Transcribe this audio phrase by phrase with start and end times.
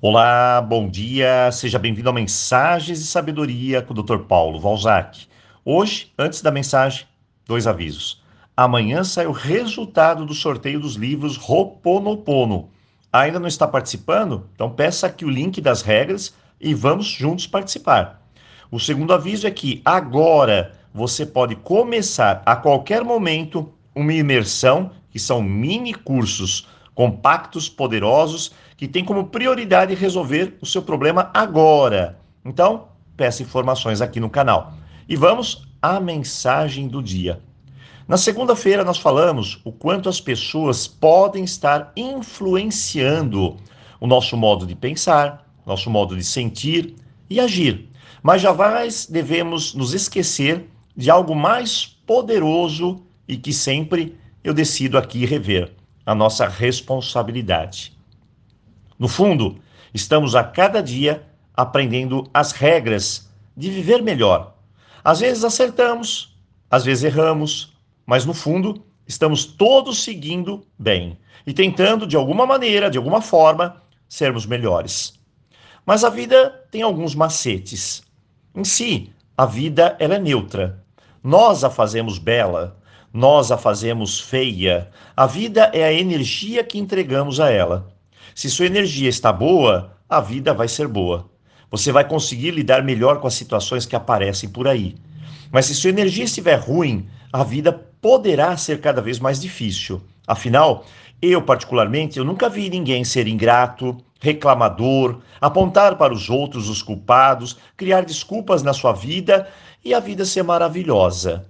[0.00, 4.18] Olá, bom dia, seja bem-vindo a Mensagens de Sabedoria com o Dr.
[4.28, 5.26] Paulo Valzac.
[5.64, 7.04] Hoje, antes da mensagem,
[7.44, 8.22] dois avisos.
[8.56, 12.70] Amanhã sai o resultado do sorteio dos livros Roponopono.
[13.12, 14.48] Ainda não está participando?
[14.54, 18.22] Então peça aqui o link das regras e vamos juntos participar.
[18.70, 25.18] O segundo aviso é que agora você pode começar a qualquer momento uma imersão, que
[25.18, 26.68] são mini cursos
[26.98, 32.18] compactos, poderosos, que tem como prioridade resolver o seu problema agora.
[32.44, 34.72] Então, peça informações aqui no canal.
[35.08, 37.40] E vamos à mensagem do dia.
[38.08, 43.56] Na segunda-feira, nós falamos o quanto as pessoas podem estar influenciando
[44.00, 46.96] o nosso modo de pensar, nosso modo de sentir
[47.30, 47.88] e agir.
[48.24, 55.24] Mas jamais devemos nos esquecer de algo mais poderoso e que sempre eu decido aqui
[55.24, 55.77] rever
[56.08, 57.94] a nossa responsabilidade.
[58.98, 59.60] No fundo,
[59.92, 61.22] estamos a cada dia
[61.54, 64.54] aprendendo as regras de viver melhor.
[65.04, 66.34] Às vezes acertamos,
[66.70, 72.90] às vezes erramos, mas no fundo estamos todos seguindo bem e tentando de alguma maneira,
[72.90, 75.12] de alguma forma, sermos melhores.
[75.84, 78.02] Mas a vida tem alguns macetes.
[78.54, 80.82] Em si, a vida ela é neutra.
[81.22, 82.77] Nós a fazemos bela,
[83.12, 84.90] nós a fazemos feia.
[85.16, 87.88] A vida é a energia que entregamos a ela.
[88.34, 91.28] Se sua energia está boa, a vida vai ser boa.
[91.70, 94.96] Você vai conseguir lidar melhor com as situações que aparecem por aí.
[95.50, 100.00] Mas se sua energia estiver ruim, a vida poderá ser cada vez mais difícil.
[100.26, 100.84] Afinal,
[101.20, 107.58] eu particularmente, eu nunca vi ninguém ser ingrato, reclamador, apontar para os outros os culpados,
[107.76, 109.48] criar desculpas na sua vida
[109.84, 111.46] e a vida ser maravilhosa.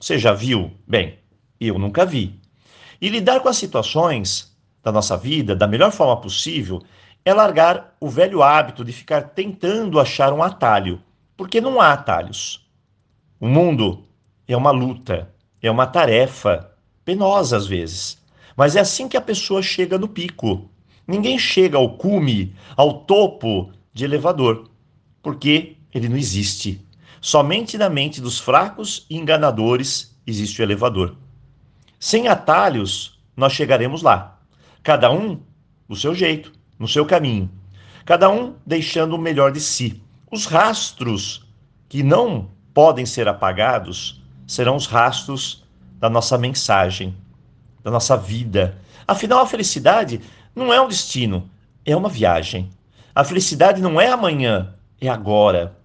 [0.00, 0.70] Você já viu?
[0.86, 1.18] Bem,
[1.60, 2.38] eu nunca vi.
[3.00, 6.82] E lidar com as situações da nossa vida da melhor forma possível
[7.24, 11.02] é largar o velho hábito de ficar tentando achar um atalho,
[11.36, 12.66] porque não há atalhos.
[13.40, 14.04] O mundo
[14.46, 16.72] é uma luta, é uma tarefa,
[17.04, 18.18] penosa às vezes,
[18.56, 20.70] mas é assim que a pessoa chega no pico.
[21.06, 24.68] Ninguém chega ao cume, ao topo de elevador,
[25.22, 26.80] porque ele não existe.
[27.20, 31.16] Somente na mente dos fracos e enganadores existe o elevador.
[31.98, 34.38] Sem atalhos, nós chegaremos lá.
[34.82, 35.40] Cada um
[35.88, 37.50] do seu jeito, no seu caminho.
[38.04, 40.02] Cada um deixando o melhor de si.
[40.30, 41.44] Os rastros
[41.88, 45.64] que não podem ser apagados serão os rastros
[45.98, 47.16] da nossa mensagem,
[47.82, 48.78] da nossa vida.
[49.06, 50.20] Afinal, a felicidade
[50.54, 51.50] não é um destino,
[51.84, 52.70] é uma viagem.
[53.14, 55.77] A felicidade não é amanhã, é agora.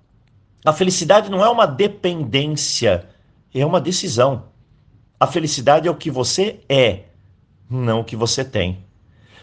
[0.66, 3.10] A felicidade não é uma dependência,
[3.54, 4.46] é uma decisão.
[5.20, 7.06] A felicidade é o que você é,
[7.70, 8.84] não o que você tem.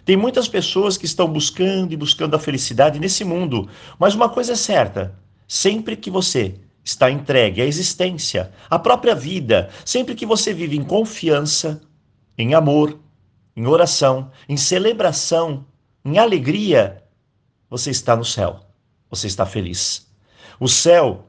[0.05, 4.53] Tem muitas pessoas que estão buscando e buscando a felicidade nesse mundo, mas uma coisa
[4.53, 5.15] é certa:
[5.47, 10.83] sempre que você está entregue à existência, à própria vida, sempre que você vive em
[10.83, 11.83] confiança,
[12.37, 12.99] em amor,
[13.55, 15.67] em oração, em celebração,
[16.03, 17.05] em alegria,
[17.69, 18.61] você está no céu,
[19.11, 20.10] você está feliz.
[20.59, 21.27] O céu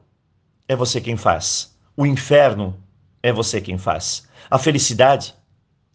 [0.68, 1.76] é você quem faz.
[1.96, 2.76] O inferno
[3.22, 4.26] é você quem faz.
[4.50, 5.34] A felicidade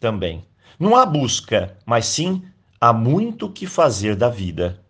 [0.00, 0.44] também.
[0.78, 2.42] Não há busca, mas sim
[2.80, 4.80] há muito que fazer da vida.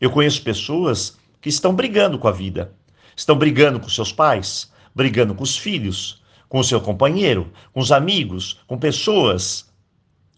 [0.00, 2.72] Eu conheço pessoas que estão brigando com a vida.
[3.14, 7.92] Estão brigando com seus pais, brigando com os filhos, com o seu companheiro, com os
[7.92, 9.70] amigos, com pessoas.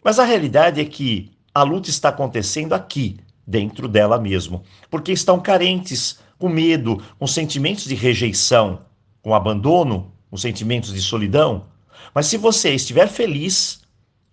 [0.03, 5.41] Mas a realidade é que a luta está acontecendo aqui, dentro dela mesmo, porque estão
[5.41, 8.83] carentes com medo, com sentimentos de rejeição,
[9.23, 11.67] com abandono, com sentimentos de solidão.
[12.15, 13.83] Mas se você estiver feliz,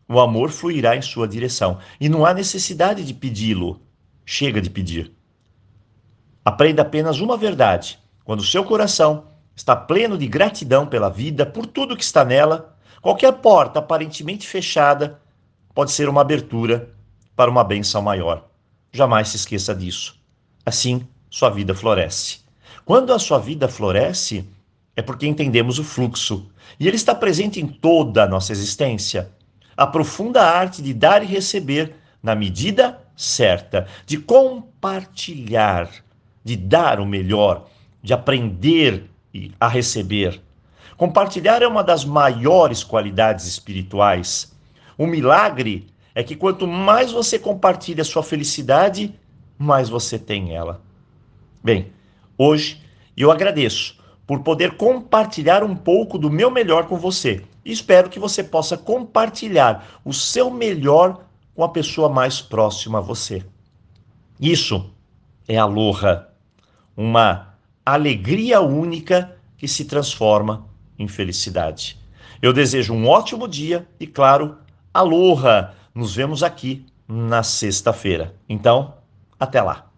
[0.07, 3.81] o amor fluirá em sua direção e não há necessidade de pedi-lo.
[4.25, 5.11] Chega de pedir.
[6.43, 11.95] Aprenda apenas uma verdade: quando seu coração está pleno de gratidão pela vida, por tudo
[11.95, 15.21] que está nela, qualquer porta aparentemente fechada
[15.73, 16.93] pode ser uma abertura
[17.35, 18.47] para uma benção maior.
[18.91, 20.19] Jamais se esqueça disso.
[20.65, 22.39] Assim, sua vida floresce.
[22.85, 24.47] Quando a sua vida floresce,
[24.95, 26.49] é porque entendemos o fluxo,
[26.79, 29.29] e ele está presente em toda a nossa existência.
[29.75, 31.93] A profunda arte de dar e receber
[32.23, 35.89] na medida certa, de compartilhar,
[36.41, 37.67] de dar o melhor,
[38.01, 39.03] de aprender
[39.59, 40.41] a receber.
[40.95, 44.55] Compartilhar é uma das maiores qualidades espirituais.
[44.97, 45.85] O milagre
[46.15, 49.13] é que quanto mais você compartilha a sua felicidade,
[49.59, 50.84] mais você tem ela.
[51.65, 51.91] Bem,
[52.37, 52.79] hoje
[53.17, 53.97] eu agradeço
[54.27, 57.43] por poder compartilhar um pouco do meu melhor com você.
[57.65, 61.25] Espero que você possa compartilhar o seu melhor
[61.55, 63.43] com a pessoa mais próxima a você.
[64.39, 64.93] Isso
[65.47, 66.27] é aloha,
[66.95, 70.67] uma alegria única que se transforma
[70.99, 71.99] em felicidade.
[72.43, 74.59] Eu desejo um ótimo dia e, claro,
[74.93, 75.73] aloha!
[75.95, 78.35] Nos vemos aqui na sexta-feira.
[78.47, 78.93] Então,
[79.39, 79.94] até lá!